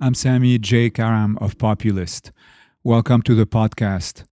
[0.00, 0.90] I'm Sami J.
[0.90, 2.30] Karam of Populist.
[2.84, 4.26] Welcome to the podcast.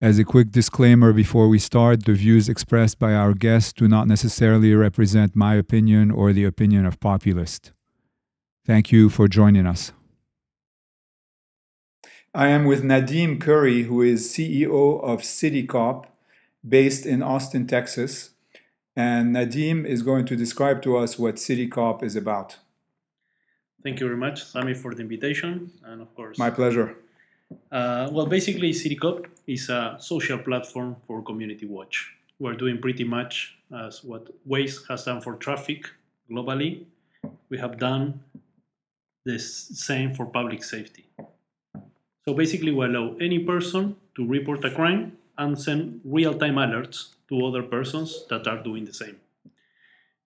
[0.00, 4.08] As a quick disclaimer before we start, the views expressed by our guests do not
[4.08, 7.72] necessarily represent my opinion or the opinion of Populist.
[8.64, 9.92] Thank you for joining us.
[12.34, 16.06] I am with Nadim Curi, who is CEO of CityCop,
[16.66, 18.30] based in Austin, Texas.
[18.96, 22.56] And Nadim is going to describe to us what CityCop is about.
[23.86, 25.70] Thank you very much, Sami, for the invitation.
[25.84, 26.96] And of course, my pleasure.
[27.70, 32.12] Uh, well, basically, CityCop is a social platform for community watch.
[32.40, 35.88] We're doing pretty much as what Waze has done for traffic
[36.28, 36.86] globally.
[37.48, 38.18] We have done
[39.24, 41.06] the same for public safety.
[42.24, 47.46] So basically, we allow any person to report a crime and send real-time alerts to
[47.46, 49.20] other persons that are doing the same.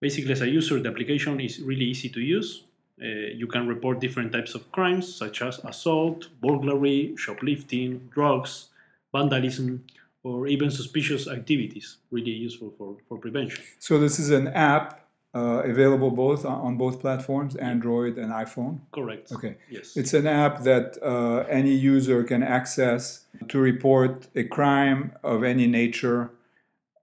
[0.01, 2.65] Basically, as a user, the application is really easy to use.
[3.03, 8.69] Uh, you can report different types of crimes such as assault, burglary, shoplifting, drugs,
[9.13, 9.83] vandalism,
[10.23, 11.97] or even suspicious activities.
[12.11, 13.65] Really useful for, for prevention.
[13.79, 15.01] So this is an app
[15.35, 18.81] uh, available both on both platforms, Android and iPhone.
[18.93, 19.33] Correct.
[19.33, 19.57] Okay.
[19.71, 19.97] Yes.
[19.97, 25.67] It's an app that uh, any user can access to report a crime of any
[25.67, 26.31] nature,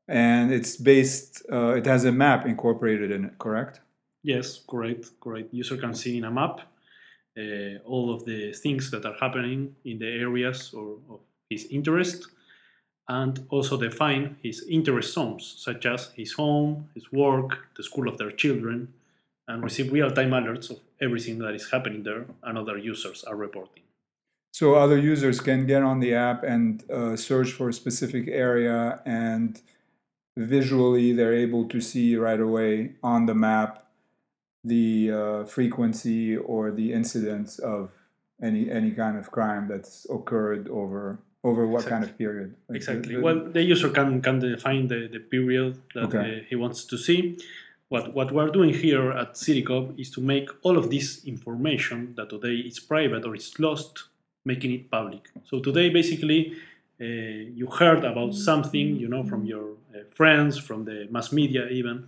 [0.07, 1.43] and it's based.
[1.51, 3.39] Uh, it has a map incorporated in it.
[3.39, 3.79] Correct.
[4.27, 5.53] Yes, correct, correct.
[5.53, 6.59] User can see in a map
[7.37, 12.27] uh, all of the things that are happening in the areas or of his interest,
[13.07, 18.17] and also define his interest zones, such as his home, his work, the school of
[18.17, 18.93] their children,
[19.47, 23.83] and receive real-time alerts of everything that is happening there and other users are reporting.
[24.51, 29.01] So other users can get on the app and uh, search for a specific area,
[29.05, 29.61] and
[30.35, 33.86] visually they're able to see right away on the map
[34.67, 37.91] the uh, frequency or the incidence of
[38.41, 41.91] any any kind of crime that's occurred over over what exactly.
[41.91, 45.19] kind of period like exactly the, the, well the user can can define the, the
[45.19, 46.39] period that okay.
[46.39, 47.37] uh, he wants to see
[47.89, 52.29] what what we're doing here at CityCop is to make all of this information that
[52.29, 54.03] today is private or is lost
[54.45, 56.53] making it public so today basically
[57.05, 62.07] you heard about something you know from your uh, friends from the mass media even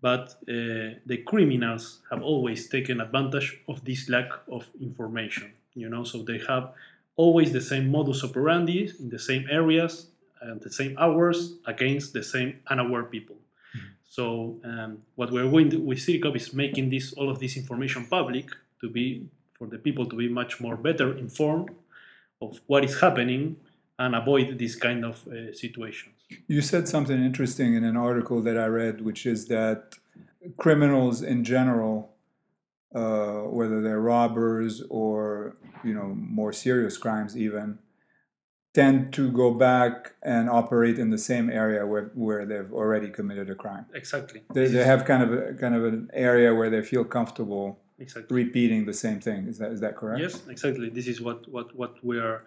[0.00, 6.04] but uh, the criminals have always taken advantage of this lack of information you know
[6.04, 6.72] so they have
[7.16, 10.06] always the same modus operandi in the same areas
[10.40, 13.88] and the same hours against the same unaware people mm-hmm.
[14.08, 18.06] so um, what we're going to, with CityCop is making this all of this information
[18.06, 18.48] public
[18.80, 21.68] to be for the people to be much more better informed
[22.40, 23.54] of what is happening
[24.00, 26.14] and avoid this kind of uh, situations.
[26.48, 29.96] You said something interesting in an article that I read, which is that
[30.56, 32.14] criminals in general,
[32.94, 36.08] uh, whether they're robbers or you know
[36.40, 37.78] more serious crimes, even
[38.72, 43.50] tend to go back and operate in the same area where, where they've already committed
[43.50, 43.84] a crime.
[43.92, 44.42] Exactly.
[44.54, 48.44] They, they have kind of a, kind of an area where they feel comfortable exactly.
[48.44, 49.48] repeating the same thing.
[49.48, 50.20] Is that is that correct?
[50.20, 50.88] Yes, exactly.
[50.88, 52.44] This is what what what we are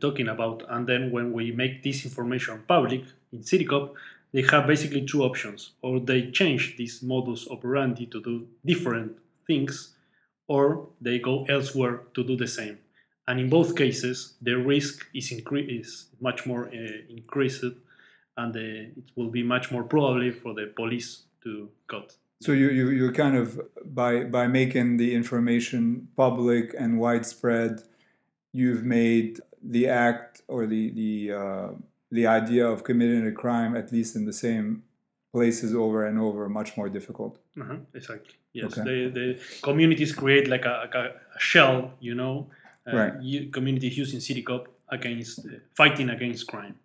[0.00, 0.62] talking about.
[0.68, 3.02] And then when we make this information public
[3.32, 3.94] in CityCop,
[4.32, 5.72] they have basically two options.
[5.82, 9.12] Or they change this modus operandi to do different
[9.46, 9.94] things,
[10.48, 12.78] or they go elsewhere to do the same.
[13.26, 17.64] And in both cases, the risk is, incre- is much more uh, increased,
[18.36, 22.16] and uh, it will be much more probably for the police to cut.
[22.42, 23.58] So you, you you kind of
[23.94, 27.82] by by making the information public and widespread,
[28.52, 31.68] you've made the act or the the uh,
[32.10, 34.82] the idea of committing a crime at least in the same
[35.32, 37.38] places over and over much more difficult.
[37.60, 38.34] Uh-huh, exactly.
[38.52, 38.82] Yes, okay.
[38.88, 40.98] the the communities create like a, a,
[41.36, 42.46] a shell, you know,
[42.86, 43.12] uh, right.
[43.20, 46.76] You, communities using CityCop against uh, fighting against crime.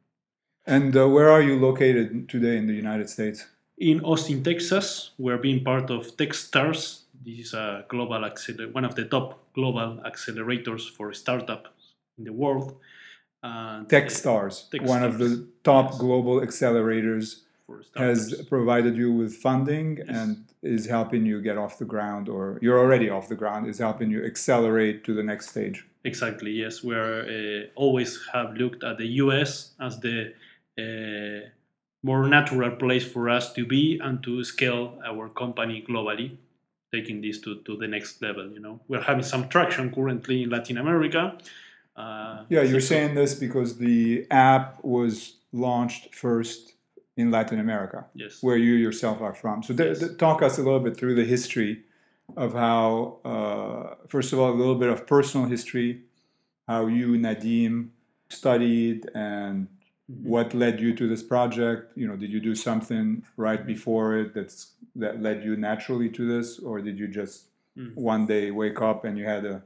[0.66, 3.46] And uh, where are you located today in the United States?
[3.78, 5.12] In Austin, Texas.
[5.18, 7.04] We're being part of Techstars.
[7.26, 11.74] This is a global acceler- one of the top global accelerators for startup
[12.20, 12.78] in the world.
[13.42, 15.14] Uh, Techstars, Tech one Stars.
[15.14, 16.00] of the top yes.
[16.00, 17.42] global accelerators,
[17.96, 20.08] has provided you with funding yes.
[20.10, 23.78] and is helping you get off the ground, or you're already off the ground, is
[23.78, 25.86] helping you accelerate to the next stage.
[26.04, 26.52] Exactly.
[26.52, 29.74] Yes, we uh, always have looked at the U.S.
[29.80, 30.34] as the
[30.78, 31.48] uh,
[32.04, 36.38] more natural place for us to be and to scale our company globally
[36.94, 40.50] taking this to, to the next level you know we're having some traction currently in
[40.50, 41.38] latin america
[41.96, 46.74] uh, yeah, you're saying this because the app was launched first
[47.18, 49.62] in Latin America, yes, where you yourself are from.
[49.64, 50.00] So, th- yes.
[50.00, 51.84] th- talk us a little bit through the history
[52.38, 56.02] of how, uh, first of all, a little bit of personal history,
[56.68, 57.90] how you, Nadim,
[58.30, 59.68] studied and
[60.12, 60.28] Mm-hmm.
[60.28, 61.96] what led you to this project.
[61.96, 66.26] You know, did you do something right before it that's that led you naturally to
[66.28, 67.44] this, or did you just
[67.78, 67.96] Mm.
[67.96, 69.62] one day wake up and you had a,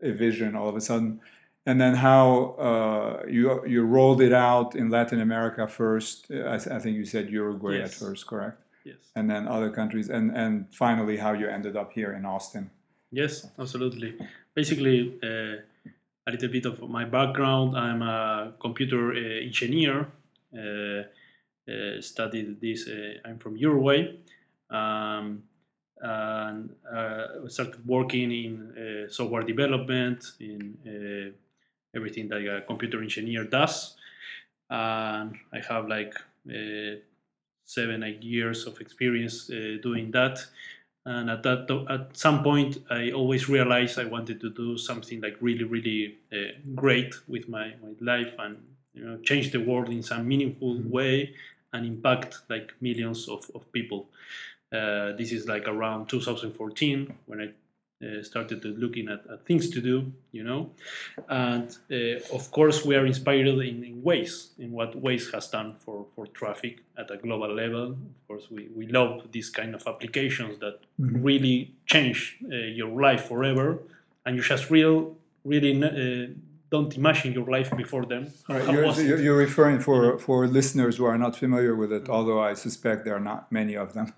[0.00, 1.20] a vision all of a sudden?
[1.64, 6.30] And then how uh, you you rolled it out in Latin America first.
[6.30, 8.58] I, I think you said Uruguay at first, correct?
[8.84, 8.96] Yes.
[9.14, 12.70] and then other countries, and and finally how you ended up here in Austin.
[13.12, 14.14] Yes, absolutely.
[14.54, 15.62] Basically, uh,
[16.26, 17.76] a little bit of my background.
[17.76, 20.08] I'm a computer uh, engineer.
[20.52, 21.04] Uh,
[21.68, 22.88] uh, studied this.
[22.88, 24.16] Uh, I'm from Uruguay,
[24.70, 25.44] um,
[26.00, 31.30] and uh, started working in uh, software development in uh,
[31.94, 33.96] everything that a computer engineer does.
[34.70, 36.14] And I have like
[36.48, 36.96] uh,
[37.64, 40.38] seven, eight years of experience uh, doing that
[41.06, 45.36] and at that at some point i always realized i wanted to do something like
[45.40, 48.56] really really uh, great with my, my life and
[48.94, 50.90] you know change the world in some meaningful Mhm.
[50.90, 51.34] way
[51.72, 54.08] and impact like millions of, of people
[54.72, 57.48] uh, this is like around 2014 when i
[58.02, 60.70] uh, started looking at, at things to do you know?
[61.28, 65.76] And uh, of course we are inspired in, in Waze in what Waze has done
[65.78, 67.92] for, for traffic at a global level.
[67.92, 73.26] Of course we, we love these kind of applications that really change uh, your life
[73.26, 73.78] forever.
[74.24, 76.32] And you just real really uh,
[76.74, 81.20] don't imagine your life before them right, you're, you're referring for for listeners who are
[81.24, 84.08] not familiar with it, although I suspect there are not many of them.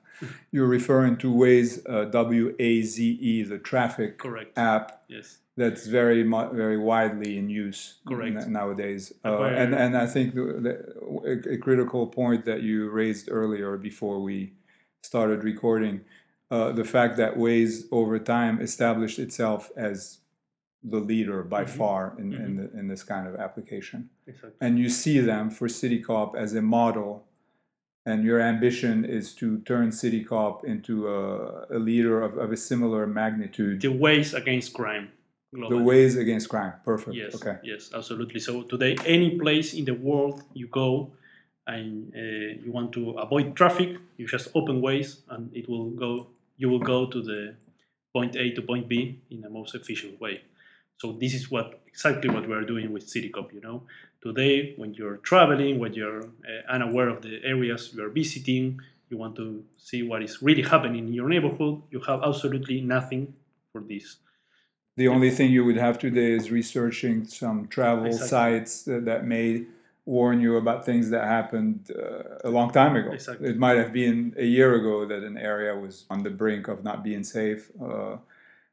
[0.55, 2.97] You're referring to Waze, uh, W A Z
[3.31, 4.87] E, the traffic correct app
[5.17, 6.23] yes that's very
[6.63, 8.49] very widely in use Correct.
[8.49, 9.13] nowadays.
[9.23, 10.75] And Uh, and and I think the, the,
[11.33, 14.53] a, a critical point that you raised earlier before we
[15.03, 16.01] started recording,
[16.51, 20.19] uh, the fact that Waze over time established itself as
[20.85, 21.69] the leader by Mhm.
[21.69, 22.57] far in, in, Mhm.
[22.73, 24.11] the, in this kind of application.
[24.27, 27.27] exactly And you see them for CityCop as a model,
[28.07, 33.07] and your ambition is to turn CityCop into a, a leader of, of a similar
[33.07, 33.81] magnitude.
[33.81, 35.09] the Waze against crime
[35.53, 36.73] The Waze against crime.
[36.85, 37.17] Perfect.
[37.17, 37.57] Yes, Okay.
[37.63, 38.41] yes, absolutely.
[38.41, 41.13] So today, any place in the world you go
[41.67, 42.21] and uh,
[42.65, 46.27] you want to avoid traffic, you just open Waze, and it will go.
[46.61, 47.55] You will go to the
[48.13, 50.43] point A to point B in the most efficient way.
[50.99, 53.53] So this is what exactly what we are doing with CityCop.
[53.53, 53.83] You know,
[54.23, 58.81] today when you're traveling, when you're uh, unaware of the areas you are visiting,
[59.11, 61.83] you want to see what is really happening in your neighborhood.
[61.91, 63.35] You have absolutely nothing
[63.73, 64.17] for this.
[64.97, 68.29] The only thing you would have today is researching some travel Exactly.
[68.29, 69.65] sites that, that may
[70.07, 73.11] warn you about things that happened uh, a long time ago.
[73.13, 73.49] Exactly.
[73.49, 76.85] It might have been a year ago that an area was on the brink of
[76.85, 78.17] not being safe, uh,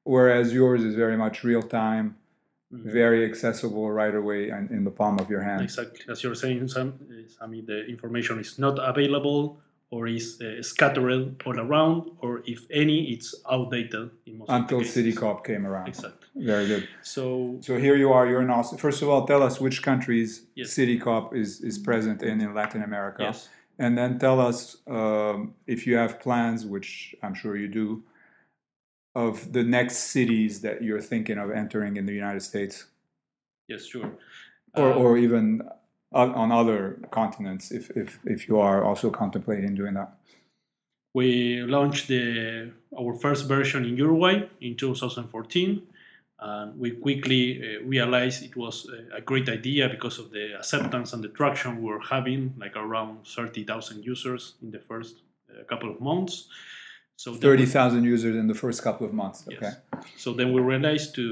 [0.04, 2.16] whereas yours is very much real time,
[2.74, 2.92] Mhm.
[2.92, 5.62] very accessible right away and in the palm of your hand.
[5.62, 9.60] Exactly, as you're saying, Sam, uh, Sami, the information is not available
[9.94, 14.80] or is uh, scattered all around, or if any, it's outdated in most of Until
[14.80, 14.94] cases.
[15.18, 15.90] CityCop came around.
[15.90, 16.28] Exactly.
[16.52, 16.88] Very good.
[17.02, 18.78] So So here you are, you're in Austin.
[18.78, 20.74] First of all, tell us which countries Yes.
[20.76, 23.24] CityCop is, is present in in Latin America.
[23.24, 28.02] yes, And then tell us um, if you have plans, which I'm sure you do,
[29.16, 32.86] of the next cities that you're thinking of entering in the United States
[33.68, 34.12] yes, sure.
[34.76, 35.62] or, Uh, or even
[36.14, 40.14] on, other continents if, if, if you are also contemplating doing that.
[41.14, 45.82] we launched the our first version in Uruguay in 2014.
[46.44, 51.14] And we quickly uh, realized it was a, a great idea because of the acceptance
[51.14, 55.18] and the traction we were having, like around 30,000 users in the first
[55.52, 56.48] uh, couple of months.
[57.24, 59.40] So then we- 30,000 users in the first couple of months.
[59.48, 59.58] Yes.
[59.58, 59.74] Okay.
[60.24, 61.26] So then we realized to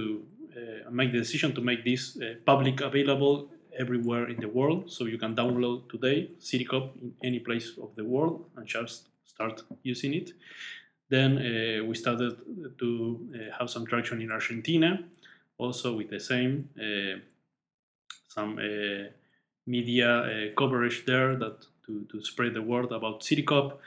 [0.58, 3.36] uh, make the decision to make this uh, public available
[3.84, 4.92] everywhere in the world.
[4.96, 9.64] So you can download today CityCop in any place of the world and just start
[9.82, 10.28] using it.
[11.16, 12.34] Then uh, we started
[12.82, 14.90] to uh, have some traction in Argentina,
[15.58, 17.18] also with the same uh,
[18.36, 19.10] some uh,
[19.66, 23.78] media uh, coverage there that to, to spread the word about CityCop.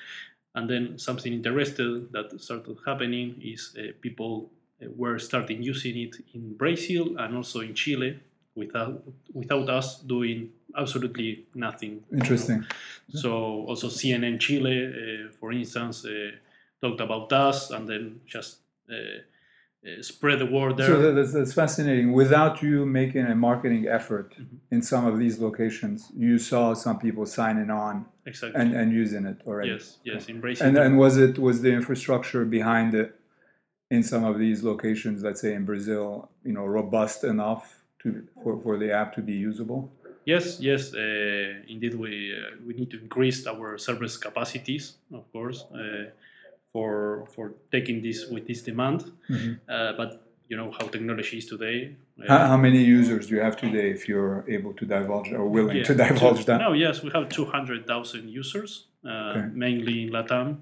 [0.55, 4.51] And then something interesting that started happening is uh, people
[4.83, 8.21] uh, were starting using it in Brazil and also in Chile
[8.55, 12.05] without without us doing absolutely nothing.
[12.11, 12.19] you know.
[12.19, 12.67] Interesting.
[13.09, 13.33] So
[13.67, 16.33] also CNN Chile, uh, for instance, uh,
[16.81, 18.59] talked about us and then just
[18.91, 19.23] uh,
[20.01, 20.87] spread the word there.
[20.87, 22.13] So that's, that's fascinating.
[22.13, 24.59] Without you making a marketing effort Mhm.
[24.71, 28.61] in some of these locations, you saw some people signing on exactly.
[28.61, 29.71] and, and using it already.
[29.71, 30.67] yes, yes, in Brazil.
[30.67, 33.11] And and was it was the infrastructure behind it
[33.91, 37.63] in some of these locations, let's say in Brazil, you know, robust enough
[38.01, 38.09] to
[38.43, 39.81] for, for the app to be usable?
[40.25, 45.59] Yes, yes, uh, indeed, we uh, we need to increase our service capacities, of course,
[45.75, 46.05] uh,
[46.73, 49.01] for for taking this with this demand.
[49.29, 49.53] Mm-hmm.
[49.69, 51.97] Uh, but you know how technology is today.
[52.29, 55.79] How, how, many users do you have today, if you're able to divulge or willing
[55.79, 56.59] yeah, to divulge that?
[56.61, 59.49] No, yes, we have two hundred thousand users, uh, okay.
[59.55, 60.59] mainly in Latam,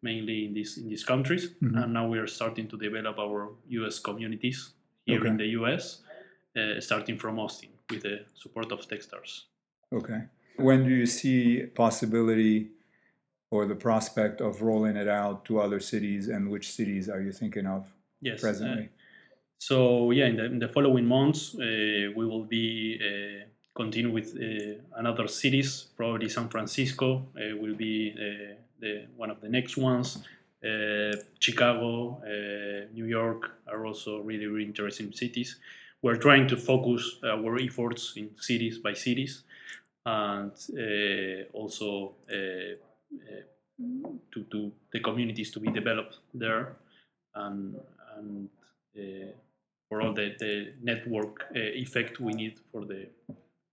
[0.00, 1.76] mainly in these in these countries, mm-hmm.
[1.76, 3.50] and now we are starting to develop our
[3.80, 3.98] U.S.
[3.98, 4.72] communities
[5.06, 5.28] here okay.
[5.28, 6.02] in the U.S.,
[6.56, 9.42] uh, starting from Austin with the support of Techstars.
[9.92, 10.20] Okay.
[10.56, 12.70] When do you see possibility
[13.52, 17.32] or the prospect of rolling it out to other cities, and which cities are you
[17.32, 17.86] thinking of
[18.20, 18.84] yes, presently?
[18.84, 18.98] Uh,
[19.58, 21.60] so yeah, in the, in the following months, uh,
[22.16, 23.44] we will be uh,
[23.74, 25.68] continue with uh, another cities.
[25.96, 30.18] Probably San Francisco uh, will be uh, the one of the next ones.
[31.40, 32.20] Chicago,
[32.94, 35.58] New York are also really really interesting cities
[36.02, 39.44] we're trying to focus our efforts in cities by cities
[40.04, 42.74] and uh, also uh, uh,
[44.32, 46.76] to, to the communities to be developed there
[47.34, 47.76] and,
[48.16, 48.48] and
[48.98, 49.32] uh,
[49.88, 53.08] for all the, the network uh, effect we need for the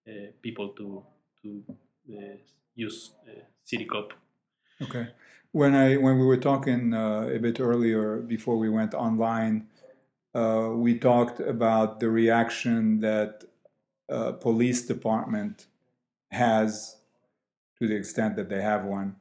[0.08, 1.03] uh, people to,
[1.41, 1.63] to
[2.75, 3.12] use
[3.67, 4.12] CityCop.
[4.81, 5.08] Okay.
[5.51, 9.67] When I when we were talking a bit earlier before we went online,
[10.36, 13.43] uh, we talked about the reaction that
[14.10, 15.67] uh, police department
[16.31, 16.98] has
[17.79, 19.15] to the extent that they have one.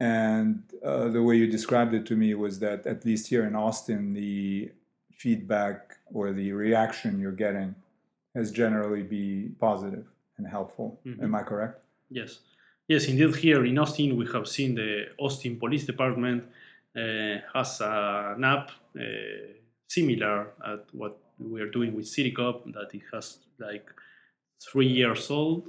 [0.00, 3.56] And uh, the way you described it to me was that at least here in
[3.56, 4.70] Austin, the
[5.12, 7.74] feedback or the reaction you're getting
[8.34, 11.00] has generally be positive and helpful.
[11.04, 11.24] Mm-hmm.
[11.24, 11.82] Am I correct?
[12.10, 12.40] Yes.
[12.86, 13.34] Yes, indeed.
[13.36, 16.44] Here in Austin, we have seen the Austin Police Department
[16.96, 19.02] uh, has an app uh,
[19.88, 23.90] similar at what we are doing with CityCop, that it has like
[24.60, 25.68] three years old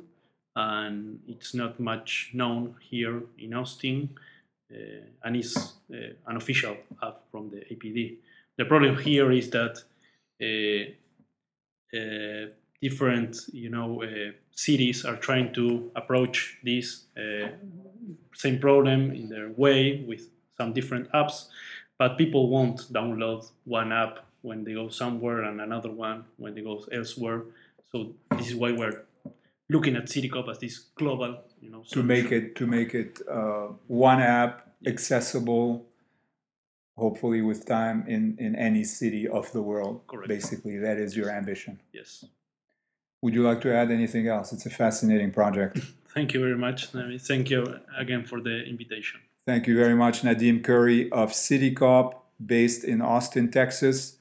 [0.56, 4.10] and it's not much known here in Austin
[4.72, 4.76] uh,
[5.24, 8.18] and it's uh, an official app from the APD.
[8.58, 9.78] The problem here is that
[10.42, 10.92] uh,
[11.98, 12.48] uh
[12.82, 14.04] different, you know,
[14.52, 17.04] cities are trying to approach this
[18.34, 21.48] same problem in their way with some different apps
[22.00, 26.62] but people won't download one app when they go somewhere and another one when they
[26.62, 27.44] go elsewhere.
[27.92, 29.04] So this is why we're
[29.70, 33.68] looking at CityCop as this global, you know, to make it to make it uh,
[33.88, 35.86] one app accessible,
[36.98, 40.02] hopefully with time in in any city of the world.
[40.08, 40.28] Correct.
[40.28, 41.80] Basically, that is your ambition.
[41.94, 42.26] Yes.
[43.22, 44.54] Would you like to add anything else?
[44.54, 45.80] It's a fascinating project.
[46.14, 46.88] Thank you very much.
[46.88, 49.20] Thank you again for the invitation.
[49.46, 52.14] Thank you very much, Nadim Curi of CityCop,
[52.46, 54.18] based in Austin, Texas,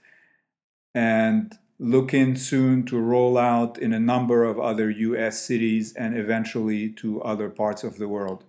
[0.95, 6.91] and looking soon to roll out in a number of other US cities and eventually
[6.91, 8.45] to other parts of the world.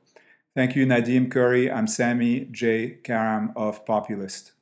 [0.56, 1.72] Thank you, Nadim Curi.
[1.74, 2.98] I'm Sami J.
[3.04, 4.54] Karam of Populist.